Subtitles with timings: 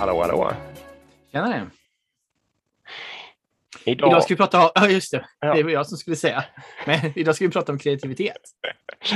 [0.00, 0.52] hallå, hallå.
[1.32, 1.66] Tjenare.
[3.84, 5.54] Idag, Idag ska vi prata om, ja just det, Ja.
[5.54, 6.44] det var jag som skulle säga.
[6.86, 8.36] Men idag ska vi prata om kreativitet.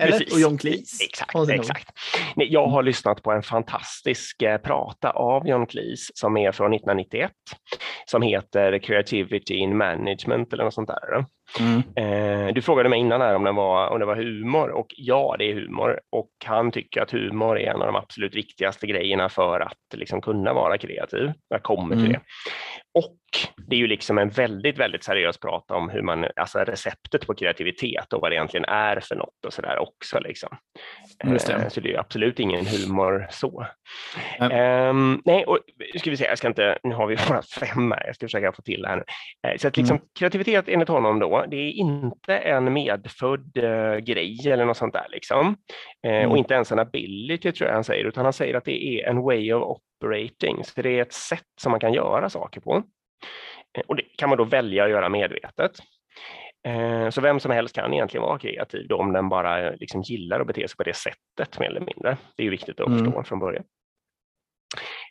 [0.00, 0.06] Eller?
[0.12, 0.34] Precis.
[0.34, 1.00] Och John Cleese.
[1.04, 1.88] Exakt, exakt.
[2.36, 6.72] Nej, jag har lyssnat på en fantastisk eh, prata av John Cleese som är från
[6.74, 7.30] 1991
[8.06, 11.24] som heter Creativity in Management eller något sånt där.
[11.60, 11.82] Mm.
[12.48, 15.36] Eh, du frågade mig innan här om, den var, om det var humor och ja,
[15.38, 19.28] det är humor och han tycker att humor är en av de absolut viktigaste grejerna
[19.28, 21.32] för att liksom kunna vara kreativ.
[21.48, 22.12] Jag kommer till Mm.
[22.12, 22.20] det.
[22.94, 23.14] Och
[23.66, 27.34] det är ju liksom en väldigt, väldigt seriös prat om hur man, alltså receptet på
[27.34, 30.20] kreativitet och vad det egentligen är för något och så där också.
[30.20, 30.56] Liksom.
[31.24, 31.52] Just det.
[31.54, 33.66] Eh, Så det är absolut ingen humor så.
[34.38, 34.50] Ja.
[34.50, 35.58] Ehm, nej, och
[35.92, 38.26] nu ska vi se, jag ska inte, nu har vi bara fem här, jag ska
[38.26, 39.04] försöka få till det här nu.
[39.50, 40.08] Eh, Så att liksom, Mm.
[40.18, 45.06] kreativitet enligt honom då, det är inte en medfödd eh, grej eller något sånt där
[45.10, 45.56] liksom.
[46.06, 46.30] Eh, Mm.
[46.30, 49.08] Och inte ens en ability tror jag han säger, utan han säger att det är
[49.08, 52.82] en way of operating, så det är ett sätt som man kan göra saker på.
[53.78, 55.72] Eh, Och det kan man då välja att göra medvetet.
[56.66, 60.02] Eh, Så vem som helst kan egentligen vara kreativ då, om den bara eh, liksom
[60.02, 62.16] gillar att bete sig på det sättet mer eller mindre.
[62.36, 63.04] Det är ju viktigt att Mm.
[63.04, 63.64] förstå från början.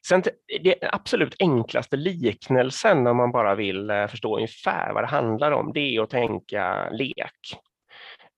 [0.07, 0.23] Sen
[0.63, 5.73] det absolut enklaste liknelsen om man bara vill eh, förstå ungefär vad det handlar om,
[5.73, 7.57] det är att tänka lek.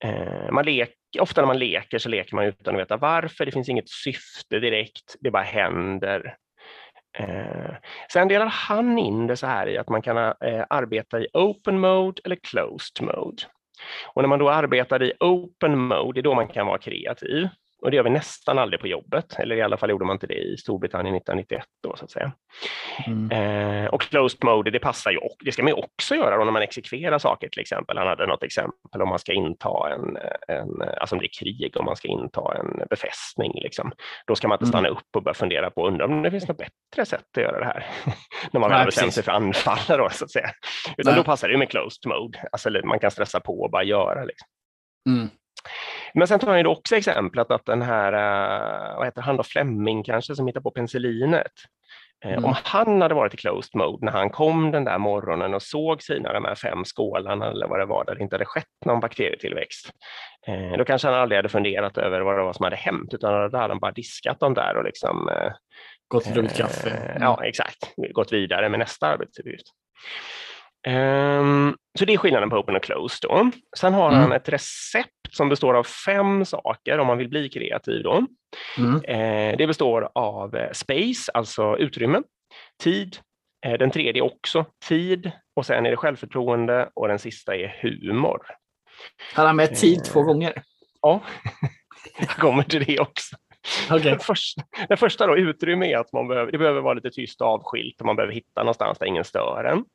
[0.03, 3.51] Eh, man lek, ofta när man leker så leker man utan att veta varför, det
[3.51, 6.35] finns inget syfte direkt, det bara händer.
[7.17, 7.75] Eh,
[8.11, 10.17] sen delar han in det så här i att man kan
[10.69, 13.43] arbeta i open mode eller closed mode.
[14.13, 17.47] Och när man då arbetar i open mode, det är då man kan vara kreativ.
[17.81, 20.27] Och det gör vi nästan aldrig på jobbet, eller i alla fall gjorde man inte
[20.27, 22.31] det i Storbritannien 1991 då så att säga.
[23.07, 23.31] Mm.
[23.31, 26.43] Eh, och closed mode, det passar ju, och det ska man ju också göra då
[26.43, 27.97] när man exekverar saker till exempel.
[27.97, 31.77] Han hade något exempel om man ska inta en, en alltså om det är krig,
[31.77, 33.91] om man ska inta en befästning, liksom.
[34.27, 34.71] då ska man inte Mm.
[34.71, 37.59] stanna upp och börja fundera på, undra om det finns något bättre sätt att göra
[37.59, 37.85] det här.
[38.51, 40.49] när man väl bestämt sig för att anfalla då så att säga.
[40.97, 41.15] Utan Nej.
[41.15, 44.23] då passar det med closed mode, alltså man kan stressa på och bara göra.
[44.23, 44.47] Liksom.
[45.09, 45.29] Mm.
[46.13, 49.43] Men sen tar han ju också exemplet att den här, eh, vad heter han då,
[49.43, 51.51] Fleming kanske, som hittar på penicillinet.
[52.25, 52.45] Eh, Mm.
[52.45, 56.03] Om han hade varit i closed mode när han kom den där morgonen och såg
[56.03, 58.99] sina de här fem skålarna eller vad det var där det inte hade skett någon
[58.99, 59.89] bakterietillväxt,
[60.47, 63.33] eh, då kanske han aldrig hade funderat över vad det var som hade hänt, utan
[63.33, 65.29] då hade han bara diskat dem där och liksom
[66.07, 66.89] Gått och druckit kaffe.
[66.89, 67.21] Mm.
[67.21, 67.95] Ja, exakt.
[68.13, 69.65] Gått vidare med nästa arbetsuppgift.
[70.87, 73.29] Ehm, så det är skillnaden på open och closed.
[73.29, 73.51] Då.
[73.77, 74.21] Sen har Mm.
[74.21, 78.03] han ett recept som består av fem saker om man vill bli kreativ.
[78.03, 78.25] Då.
[78.77, 78.95] Mm.
[79.03, 82.21] Eh, det består av eh, space, alltså utrymme,
[82.83, 83.17] tid,
[83.65, 88.41] eh, den tredje också tid och sen är det självförtroende och den sista är humor.
[89.33, 90.53] Han med tid två gånger?
[91.01, 91.19] Ja,
[92.19, 93.35] jag kommer till det också.
[93.91, 94.03] Okej.
[94.03, 97.41] Den, första, den första då, utrymme är att man behöver, det behöver vara lite tyst
[97.41, 99.85] och avskilt och man behöver hitta någonstans där ingen stör en.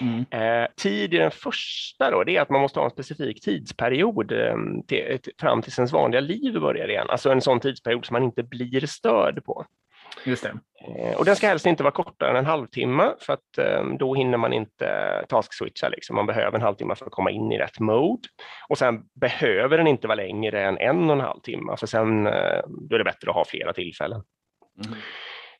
[0.00, 0.24] Mm.
[0.30, 4.32] Eh, tid i den första då, det är att man måste ha en specifik tidsperiod
[4.32, 4.56] eh,
[4.86, 7.06] till, till, fram tills ens vanliga liv börjar igen.
[7.10, 9.66] Alltså en sån tidsperiod som man inte blir störd på.
[10.24, 10.54] Just det.
[10.80, 14.14] Eh, och den ska helst inte vara kortare än en halvtimme för att eh, då
[14.14, 15.88] hinner man inte task-switcha.
[15.88, 16.16] Liksom.
[16.16, 18.28] Man behöver en halvtimme för att komma in i rätt mode.
[18.68, 22.26] Och sen behöver den inte vara längre än en och en halv timme för sen
[22.26, 24.22] eh, då är det bättre att ha flera tillfällen.
[24.86, 24.98] Mm.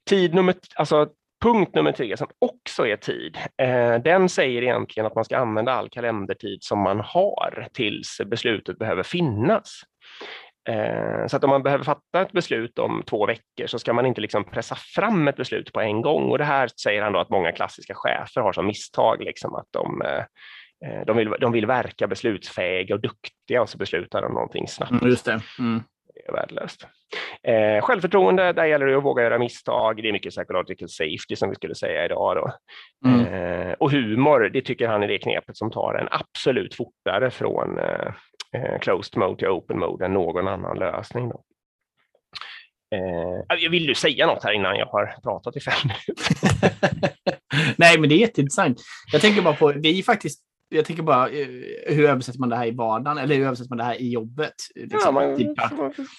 [0.08, 1.08] Tid nummer, alltså
[1.42, 5.72] punkt nummer tre som också är tid, eh, den säger egentligen att man ska använda
[5.72, 9.80] all kalendertid som man har tills beslutet behöver finnas.
[10.68, 14.06] Eh, Så att om man behöver fatta ett beslut om två veckor så ska man
[14.06, 16.30] inte liksom pressa fram ett beslut på en gång.
[16.30, 19.66] Och det här säger han då att många klassiska chefer har som misstag, liksom att
[19.70, 20.24] de, eh,
[20.90, 24.92] eh, de, vill, de vill verka beslutsfähiga och duktiga och så beslutar de någonting snabbt
[24.92, 25.40] Mm, just det.
[25.58, 25.82] Mm.
[26.28, 26.86] är värdelöst.
[27.42, 30.02] Eh, självförtroende, där gäller det att våga göra misstag.
[30.02, 32.36] Det är mycket psychological safety som vi skulle säga idag.
[32.36, 32.52] Då.
[33.08, 33.26] Mm.
[33.26, 37.78] Eh, och humor, det tycker han är det knepet som tar en absolut fortare från
[38.80, 41.28] closed mode till open mode än någon annan lösning.
[41.28, 41.42] Då.
[42.96, 46.34] Eh, vill du säga något här innan jag har pratat i fem minuter?
[47.76, 48.80] Nej, men det är jätteintressant.
[49.12, 51.46] Jag tänker bara på, ju faktiskt, jag tänker bara, eh,
[51.86, 53.18] hur översätter man det här i vardagen?
[53.18, 54.54] Eller hur översätter man det här i jobbet?
[54.74, 55.48] Liksom, Ja, man, typ,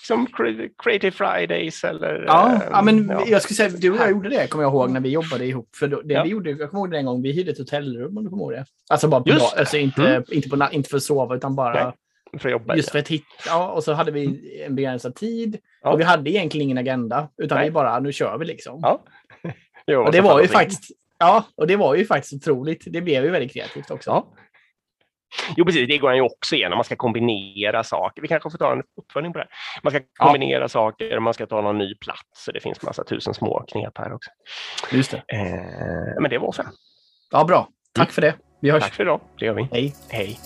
[0.07, 2.23] som Cre- Creative Fridays eller...
[2.27, 3.23] Ja, eh, ja, men ja.
[3.27, 5.69] jag skulle säga, du och jag gjorde det, kommer jag ihåg, när vi jobbade ihop.
[5.75, 6.23] För då, det Ja.
[6.23, 8.43] vi gjorde, jag kommer ihåg det en gång, vi hyrde ett hotellrum, om du kommer
[8.43, 8.65] ihåg det.
[8.89, 10.23] Alltså bara på dag, alltså inte, Mm.
[10.31, 11.93] inte, på, inte för att sova, utan bara Nej,
[12.39, 13.25] för att jobba just för att hitta.
[13.45, 15.57] Ja, och så hade vi en begränsad tid.
[15.81, 15.89] Ja.
[15.89, 17.67] Och vi hade egentligen ingen agenda, utan Nej.
[17.67, 18.79] vi bara, nu kör vi liksom.
[18.81, 19.03] Ja.
[19.89, 20.83] Jo, och det så var ju faktiskt,
[21.19, 22.83] ja, och det var ju faktiskt otroligt.
[22.87, 24.09] Det blev ju väldigt kreativt också.
[24.09, 24.33] Ja.
[25.57, 25.87] Jo, precis.
[25.87, 26.77] Det går han ju också igenom.
[26.77, 28.21] Man ska kombinera saker.
[28.21, 29.47] Vi kanske får ta en uppföljning på det.
[29.83, 30.67] Man ska kombinera ja.
[30.67, 32.45] saker, man ska ta någon ny plats.
[32.45, 34.31] Så det finns massa tusen små knep här också.
[34.91, 35.17] Just det.
[35.17, 36.65] Eh, men det var fem.
[37.31, 37.67] Ja, bra.
[37.93, 38.13] Tack mm.
[38.13, 38.35] för det.
[38.61, 38.83] Vi hörs.
[38.83, 39.21] Tack för idag.
[39.39, 39.67] Det gör vi.
[39.71, 39.95] Hej.
[40.09, 40.39] Hej.